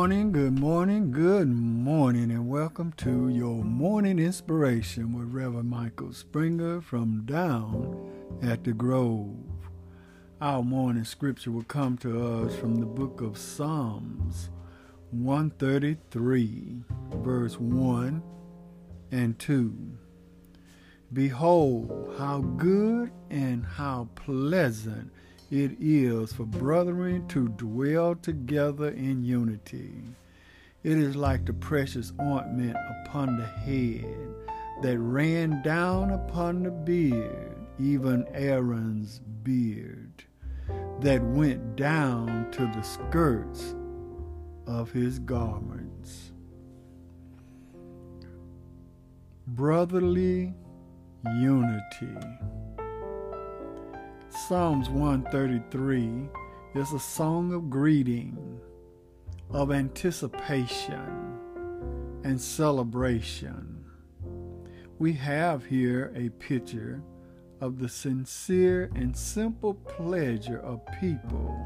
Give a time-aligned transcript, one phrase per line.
[0.00, 6.80] morning, good morning, good morning, and welcome to your morning inspiration with Reverend Michael Springer
[6.80, 8.10] from down
[8.40, 9.36] at the Grove.
[10.40, 14.48] Our morning scripture will come to us from the book of Psalms
[15.10, 16.82] 133,
[17.16, 18.22] verse 1
[19.12, 19.98] and 2.
[21.12, 25.12] Behold, how good and how pleasant
[25.50, 29.92] it is for brethren to dwell together in unity.
[30.84, 34.28] It is like the precious ointment upon the head
[34.82, 40.24] that ran down upon the beard, even Aaron's beard,
[41.00, 43.74] that went down to the skirts
[44.68, 46.30] of his garments.
[49.48, 50.54] Brotherly
[51.24, 52.16] unity.
[54.32, 56.28] Psalms 133
[56.80, 58.60] is a song of greeting,
[59.50, 61.36] of anticipation,
[62.22, 63.84] and celebration.
[65.00, 67.02] We have here a picture
[67.60, 71.58] of the sincere and simple pleasure of people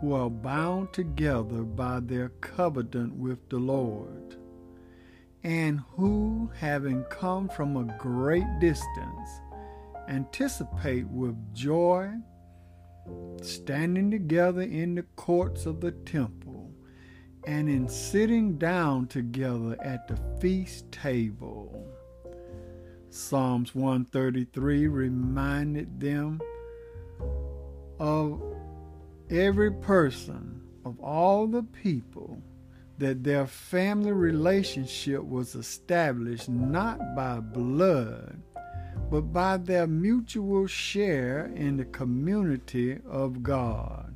[0.00, 4.36] who are bound together by their covenant with the Lord,
[5.44, 9.28] and who, having come from a great distance,
[10.10, 12.10] anticipate with joy
[13.42, 16.72] standing together in the courts of the temple
[17.46, 21.86] and in sitting down together at the feast table.
[23.08, 26.40] Psalms 133 reminded them
[27.98, 28.42] of
[29.30, 32.42] every person, of all the people,
[32.98, 38.42] that their family relationship was established not by blood
[39.10, 44.14] but by their mutual share in the community of God,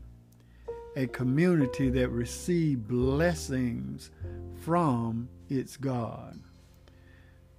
[0.96, 4.12] a community that received blessings
[4.62, 6.38] from its God.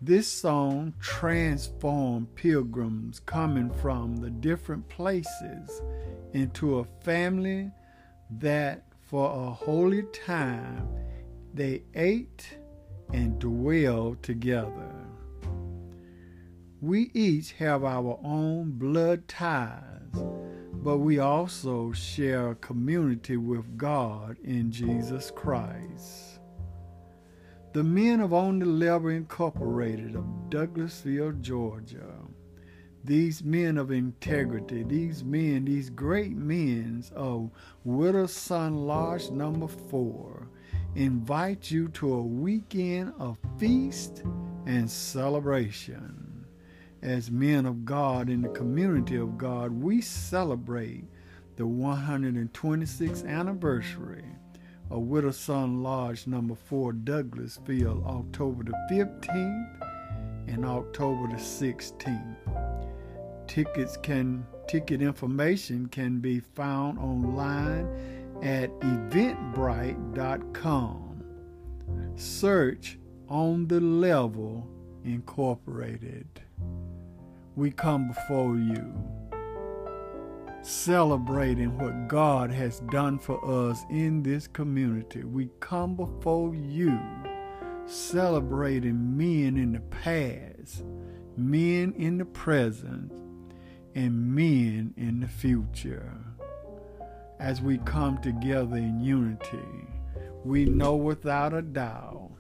[0.01, 5.81] This song transformed pilgrims coming from the different places
[6.33, 7.71] into a family
[8.29, 10.87] that for a holy time
[11.53, 12.57] they ate
[13.13, 15.04] and dwelled together.
[16.85, 20.21] We each have our own blood ties,
[20.71, 26.41] but we also share a community with God in Jesus Christ.
[27.73, 32.13] The men of On the Level Incorporated of Douglasville, Georgia,
[33.03, 37.49] these men of integrity, these men, these great men of
[37.83, 40.47] Widow Son Lodge number four,
[40.93, 44.21] invite you to a weekend of feast
[44.67, 46.24] and celebration
[47.05, 51.05] as men of God in the community of God, we celebrate
[51.55, 54.25] the 126th anniversary
[54.89, 55.31] of Widow
[55.67, 62.37] Lodge number 4 Douglasville, October the 15th and October the 16th.
[63.47, 67.87] Tickets can ticket information can be found online
[68.41, 71.23] at eventbrite.com.
[72.15, 72.97] Search
[73.29, 74.67] on the level
[75.03, 76.41] incorporated
[77.55, 78.93] we come before you
[80.61, 85.23] celebrating what God has done for us in this community.
[85.23, 86.99] We come before you
[87.85, 90.83] celebrating men in the past,
[91.37, 93.11] men in the present,
[93.93, 96.17] and men in the future.
[97.39, 99.87] As we come together in unity,
[100.43, 102.31] we know without a doubt,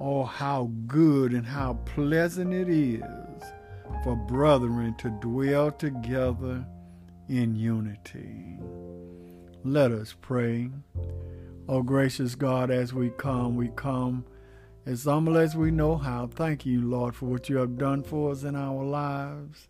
[0.00, 3.23] oh, how good and how pleasant it is
[4.04, 6.62] for brethren to dwell together
[7.30, 8.58] in unity.
[9.64, 10.68] Let us pray.
[11.70, 14.26] Oh, gracious God, as we come, we come
[14.84, 16.26] as humble as we know how.
[16.26, 19.68] Thank you, Lord, for what you have done for us in our lives.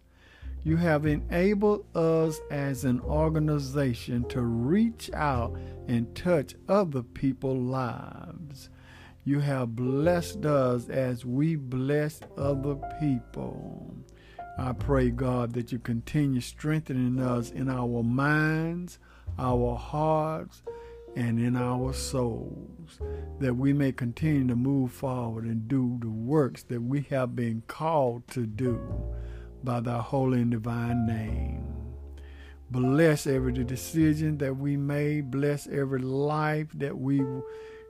[0.65, 5.57] You have enabled us as an organization to reach out
[5.87, 8.69] and touch other people's lives.
[9.25, 13.95] You have blessed us as we bless other people.
[14.57, 18.99] I pray, God, that you continue strengthening us in our minds,
[19.39, 20.63] our hearts,
[21.17, 23.01] and in our souls,
[23.41, 27.63] that we may continue to move forward and do the works that we have been
[27.67, 28.81] called to do
[29.65, 31.65] by thy holy and divine name.
[32.71, 37.23] Bless every decision that we made, bless every life that we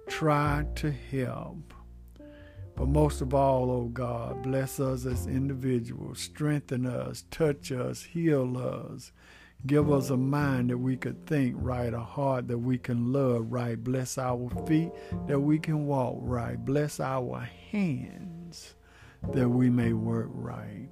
[0.08, 1.73] try to help.
[2.76, 8.58] But most of all, oh God, bless us as individuals, strengthen us, touch us, heal
[8.58, 9.12] us,
[9.66, 13.50] Give us a mind that we could think right, a heart that we can love
[13.50, 13.82] right.
[13.82, 14.90] Bless our feet
[15.26, 16.62] that we can walk right.
[16.62, 18.74] Bless our hands
[19.32, 20.90] that we may work right.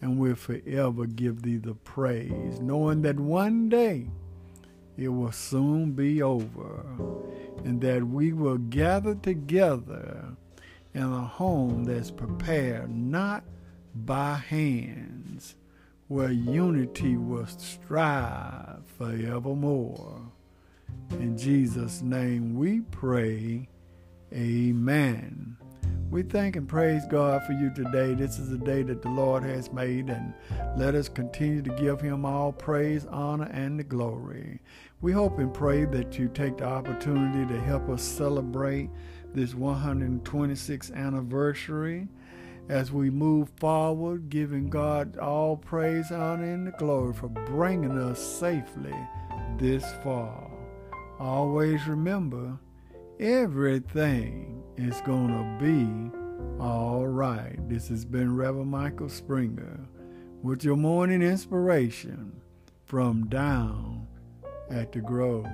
[0.00, 4.08] And we'll forever give thee the praise, knowing that one day
[4.96, 6.86] it will soon be over
[7.66, 10.36] and that we will gather together
[10.94, 13.44] in a home that's prepared not
[13.94, 15.56] by hands,
[16.08, 20.20] where unity will strive forevermore.
[21.12, 23.68] In Jesus' name we pray.
[24.32, 25.56] Amen.
[26.10, 28.14] We thank and praise God for you today.
[28.14, 30.34] This is a day that the Lord has made, and
[30.76, 34.60] let us continue to give Him all praise, honor, and the glory.
[35.00, 38.90] We hope and pray that you take the opportunity to help us celebrate
[39.34, 42.08] this 126th anniversary
[42.68, 48.94] as we move forward, giving God all praise, honor, and glory for bringing us safely
[49.58, 50.50] this far.
[51.18, 52.58] Always remember,
[53.18, 56.18] everything is going to be
[56.62, 57.56] all right.
[57.68, 59.80] This has been Reverend Michael Springer
[60.42, 62.40] with your morning inspiration
[62.84, 64.06] from down
[64.70, 65.46] at the Grove.